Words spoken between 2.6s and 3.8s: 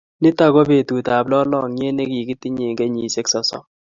eng kenyishek sosom